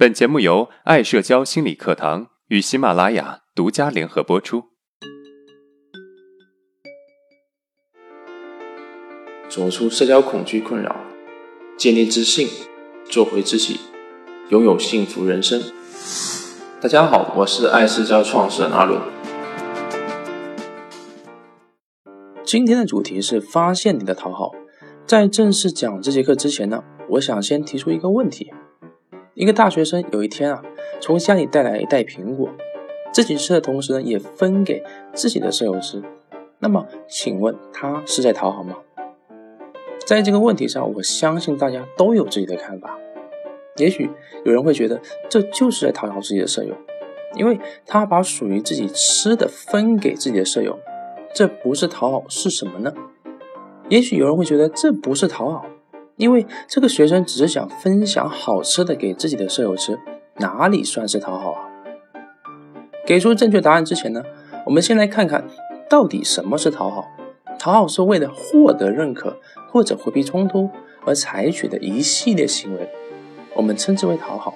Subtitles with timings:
[0.00, 4.64] 本节目由爱社交心理课堂与喜马拉雅独家联合播出。
[9.46, 10.96] 走出社交恐惧困扰，
[11.76, 12.48] 建立自信，
[13.10, 13.78] 做回自己，
[14.48, 15.60] 拥有幸福人生。
[16.80, 18.98] 大家好，我是爱社交创始人阿伦。
[22.42, 24.52] 今天的主题是发现你的讨好。
[25.04, 28.50] 在正式讲这节课之前呢，我想先提出一个问题。
[29.34, 30.62] 一个大学生有一天啊，
[31.00, 32.50] 从家里带来一袋苹果，
[33.12, 34.82] 自己吃的同时呢，也分给
[35.14, 36.02] 自己的舍友吃。
[36.58, 38.76] 那么，请问他是在讨好吗？
[40.04, 42.98] 在这个问题上，我相信大家都有自己的看法。
[43.76, 44.10] 也许
[44.44, 46.74] 有人会觉得这就是在讨好自己的舍友，
[47.36, 50.78] 因为他把属于自己吃的分给自己的舍友，
[51.32, 52.92] 这不是讨好是什么呢？
[53.88, 55.64] 也许有人会觉得这不是讨好。
[56.20, 59.98] 因为这个学生只是想分享好吃的给自己的舍友吃，
[60.36, 61.64] 哪里算是讨好啊？
[63.06, 64.22] 给出正确答案之前呢，
[64.66, 65.48] 我们先来看看
[65.88, 67.06] 到底什么是讨好。
[67.58, 69.38] 讨好是为了获得认可
[69.70, 70.70] 或者回避冲突
[71.06, 72.90] 而采取的一系列行为，
[73.54, 74.54] 我们称之为讨好。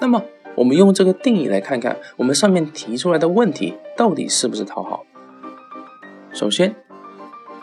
[0.00, 0.20] 那么，
[0.56, 5.06] 我们用这个定义来看看我们上面提出来的问题到底是不是讨好。
[6.32, 6.74] 首先，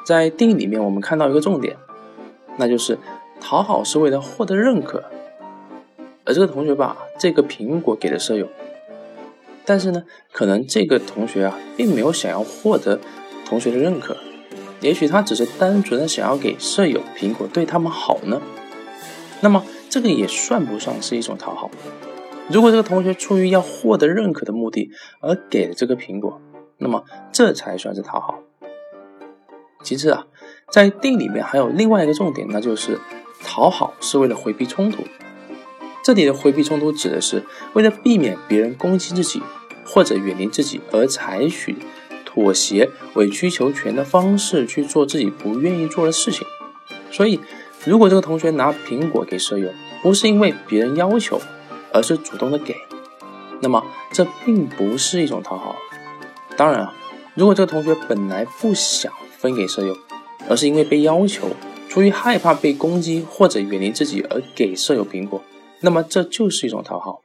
[0.05, 1.75] 在定义里面，我们看到一个重点。
[2.57, 2.97] 那就是
[3.39, 5.03] 讨好是为了获得认可，
[6.25, 8.47] 而这个同学把这个苹果给了舍友，
[9.65, 12.99] 但是呢，可能这个同学啊，并没有想要获得
[13.45, 14.17] 同学的认可，
[14.79, 18.41] 也许他只是单纯的想要给舍友苹果，对他们好呢。
[19.39, 21.71] 那么这个也算不上是一种讨好。
[22.47, 24.91] 如果这个同学出于要获得认可的目的
[25.21, 26.39] 而给了这个苹果，
[26.77, 28.39] 那么这才算是讨好。
[29.83, 30.25] 其次啊。
[30.71, 32.97] 在定里面还有另外一个重点，那就是
[33.43, 35.03] 讨好是为了回避冲突。
[36.01, 39.43] 这里的回避冲突指的是为了避免别人攻击自己
[39.85, 41.75] 或者远离自己而采取
[42.23, 46.47] 妥协、委曲求全的方式去做自己不愿意做的事情。
[47.11, 47.41] 所以，
[47.83, 49.69] 如果这个同学拿苹果给舍友，
[50.01, 51.41] 不是因为别人要求，
[51.91, 52.73] 而是主动的给，
[53.59, 55.75] 那么这并不是一种讨好。
[56.55, 56.93] 当然啊，
[57.35, 59.11] 如果这个同学本来不想
[59.41, 59.97] 分给舍友，
[60.47, 61.47] 而是因为被要求，
[61.89, 65.41] 出于害怕被攻击或者远离自己而给舍友苹果，
[65.79, 67.21] 那么这就是一种讨好。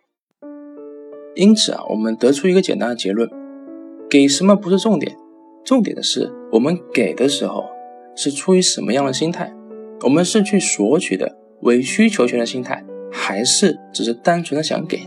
[1.35, 3.31] 因此啊，我们得出一个简单的结论：
[4.09, 5.15] 给什么不是重点，
[5.63, 7.67] 重点的是我们给的时候
[8.17, 9.55] 是出于什么样的心态。
[10.03, 12.83] 我们是去索取的委曲求全的心态，
[13.13, 15.01] 还是只是单纯的想给？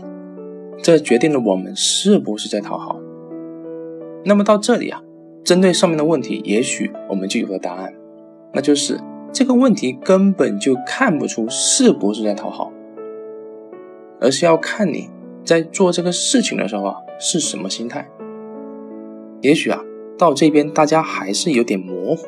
[0.82, 3.00] 这决定了我们是不是在讨好。
[4.24, 5.02] 那么到这里啊，
[5.44, 7.92] 针对上面的问题，也许我们就有了答案。
[8.52, 9.00] 那就是
[9.32, 12.72] 这个问题根本就看不出是不是在讨好，
[14.20, 15.08] 而是要看你
[15.44, 18.08] 在做这个事情的时候啊是什么心态。
[19.40, 19.82] 也许啊
[20.18, 22.26] 到这边大家还是有点模糊，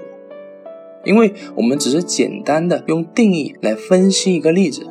[1.05, 4.87] 因为我们只是简单的用定义来分析一个例子。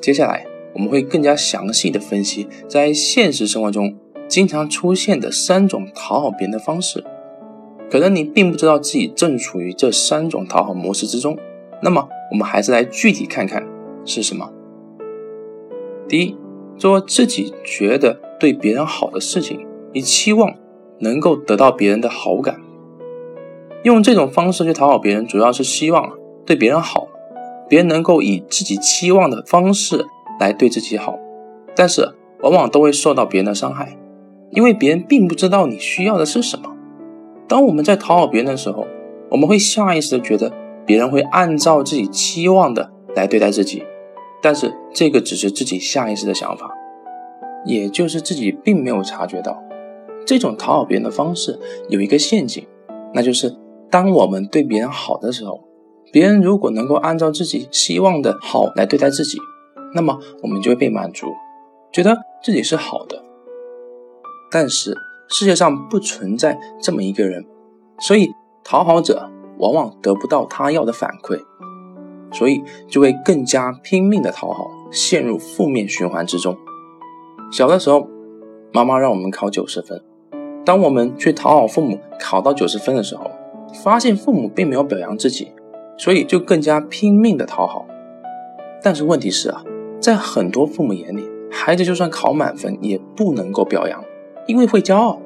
[0.00, 3.96] 接下来我们会更加详细的分析在现实生活中
[4.28, 7.02] 经常出现的三种讨好别人的方式。
[7.94, 11.38] 可能你并不知道自己正处于这三种讨好模式之中，
[11.80, 13.64] 那么我们还是来具体看看
[14.04, 14.50] 是什么。
[16.08, 16.36] 第一，
[16.76, 20.56] 做自己觉得对别人好的事情，你期望
[20.98, 22.60] 能够得到别人的好感。
[23.84, 27.06] 用这种方式去讨好别人，主要是希望对别人好，
[27.68, 30.04] 别人能够以自己期望的方式
[30.40, 31.16] 来对自己好，
[31.76, 33.96] 但是往往都会受到别人的伤害，
[34.50, 36.72] 因为别人并不知道你需要的是什么。
[37.46, 38.86] 当我们在讨好别人的时候，
[39.30, 40.50] 我们会下意识的觉得
[40.86, 43.84] 别人会按照自己期望的来对待自己，
[44.42, 46.70] 但是这个只是自己下意识的想法，
[47.66, 49.62] 也就是自己并没有察觉到。
[50.26, 51.58] 这种讨好别人的方式
[51.90, 52.66] 有一个陷阱，
[53.12, 53.54] 那就是
[53.90, 55.60] 当我们对别人好的时候，
[56.10, 59.38] 别人如果能够按照自己希望的好来对待自己，
[59.94, 61.26] 那么我们就会被满足，
[61.92, 63.22] 觉得自己是好的。
[64.50, 64.96] 但是。
[65.28, 67.44] 世界上不存在这么一个人，
[67.98, 68.32] 所以
[68.62, 71.40] 讨好者往往得不到他要的反馈，
[72.32, 76.56] 所以就会更加拼命的讨好，陷入负面循环之中。
[77.52, 78.08] 小的时候，
[78.72, 80.02] 妈妈让我们考九十分，
[80.64, 83.30] 当我们去讨好父母考到九十分的时候，
[83.82, 85.52] 发现父母并没有表扬自己，
[85.96, 87.86] 所以就更加拼命的讨好。
[88.82, 89.62] 但是问题是啊，
[90.00, 94.04] 在很多父母眼里，孩子就算考满分也不能够表扬。
[94.46, 95.20] 因为会骄傲，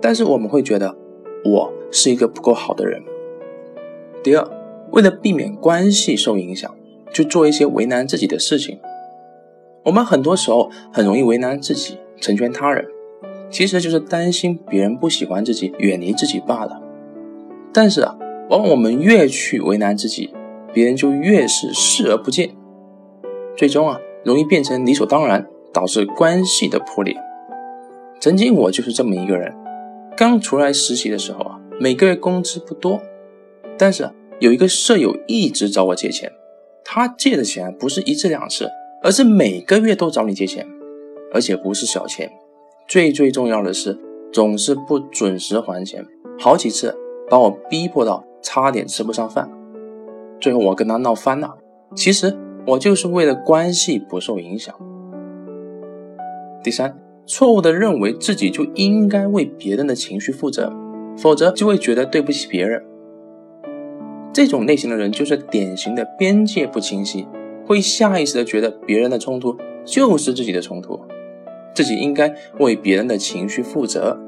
[0.00, 0.96] 但是我们会觉得
[1.44, 3.02] 我是一个不够好的人。
[4.22, 4.48] 第二，
[4.90, 6.74] 为了避免关系受影响，
[7.12, 8.78] 去做一些为难自己的事情。
[9.84, 12.86] 我们很多时候很容易为难自己，成全他人，
[13.50, 16.80] 其实就是担心别人不喜欢自己，远离自己罢了。
[17.72, 20.34] 但是啊，往往我们越去为难自己，
[20.72, 22.50] 别人就越是视而不见，
[23.56, 27.16] 最终啊，容易变成理所当然，导致关系的破裂。
[28.20, 29.52] 曾经我就是这么一个人，
[30.16, 33.00] 刚出来实习的时候啊，每个月工资不多，
[33.78, 36.30] 但是有一个舍友一直找我借钱，
[36.84, 38.70] 他借的钱不是一次两次。
[39.02, 40.68] 而是每个月都找你借钱，
[41.32, 42.30] 而且不是小钱，
[42.86, 43.98] 最最重要的是
[44.30, 46.06] 总是不准时还钱，
[46.38, 46.94] 好几次
[47.26, 49.50] 把我逼迫到差点吃不上饭。
[50.38, 51.56] 最后我跟他闹翻了。
[51.96, 52.36] 其实
[52.66, 54.74] 我就是为了关系不受影响。
[56.62, 56.99] 第三，
[57.32, 60.72] 错误的认为自己就应该为别人的情绪负责，
[61.16, 62.82] 否则就会觉得对不起别人。
[64.32, 67.28] 这种类型的人就是典型的边界不清晰。
[67.64, 71.02] 会下意识的觉得别人的冲突就是自己的冲突，
[71.72, 74.18] 自己应该为别人的情绪负责，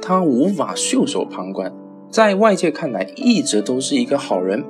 [0.00, 1.70] 他无法袖手旁观，
[2.10, 4.64] 在外界看来一直都是一个好人，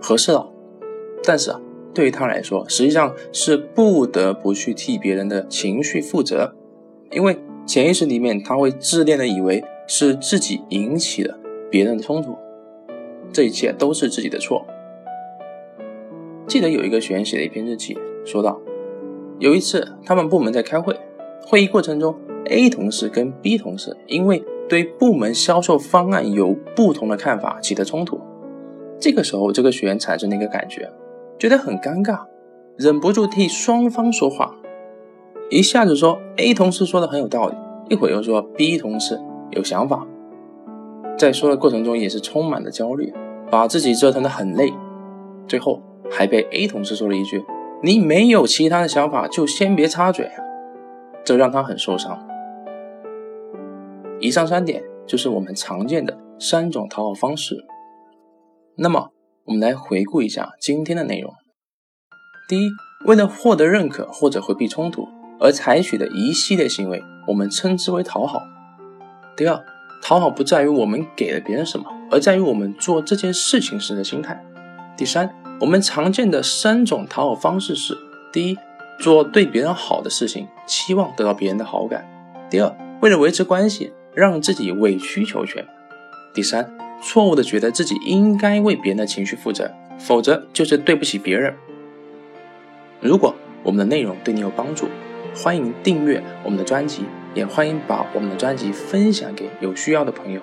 [0.00, 0.48] 合适了。
[1.24, 1.60] 但是啊，
[1.92, 6.54] 对于他来说，实际上是不得不去替别人的情绪负责，
[7.10, 7.36] 因为
[7.66, 11.36] 潜意识里面他会自恋的以为是自己引起了
[11.70, 12.36] 别人的冲突，
[13.32, 14.64] 这一切都是自己的错。
[16.46, 18.60] 记得有一个学员写了一篇日记，说道：
[19.38, 20.96] 有一次他们部门在开会，
[21.46, 22.14] 会议过程中
[22.46, 28.20] ，A 同事跟 B 同事因为对部门销售方案有不同的看法起了冲突。
[29.00, 30.90] 这个时候，这个学员产生了一个感觉，
[31.38, 32.26] 觉得很尴尬，
[32.76, 34.54] 忍不住替双方说话，
[35.50, 37.56] 一下子说 A 同事说的很有道理，
[37.88, 39.20] 一会儿又说 B 同事
[39.50, 40.06] 有想法，
[41.18, 43.12] 在说的过程中也是充满了焦虑，
[43.50, 44.72] 把自己折腾的很累，
[45.46, 45.82] 最后。
[46.12, 47.44] 还被 A 同事说了一句
[47.84, 50.28] ：“你没有其他的想法，就先别插嘴。”
[51.24, 52.18] 这让他很受伤。
[54.18, 57.64] 以上三点就是我们常见的三种讨好方式。
[58.76, 59.10] 那么，
[59.44, 61.32] 我们来回顾一下今天的内容。
[62.48, 62.70] 第一，
[63.06, 65.06] 为了获得认可或者回避冲突
[65.40, 68.42] 而采取的一系列行为，我们称之为讨好。
[69.36, 69.60] 第二，
[70.02, 74.40] 讨好不在于我们给了别人什么，而在于我们做这件事情时的心态。
[74.96, 75.34] 第三。
[75.60, 77.94] 我们常见的三种讨好方式是：
[78.32, 78.56] 第一，
[78.98, 82.00] 做对别人好的事情，期望得到别人的好感；
[82.48, 85.62] 第二，为了维持关系，让自己委曲求全；
[86.32, 91.54] 第三，错误的觉得自己应该为别人的情绪负责，否则就是对不起别人。
[92.98, 94.88] 如果我们的内容对你有帮助，
[95.34, 97.02] 欢迎订阅我们的专辑，
[97.34, 100.40] 也欢迎把我们的专辑分享给有需要的朋友。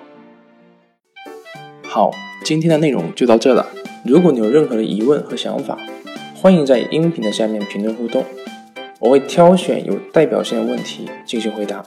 [1.82, 2.10] 好，
[2.44, 3.66] 今天的内容就到这了。
[4.04, 5.78] 如果你有任何的疑问和想法，
[6.34, 8.24] 欢迎在音频的下面评论互动，
[8.98, 11.84] 我会挑选有代表性的问题进行回答。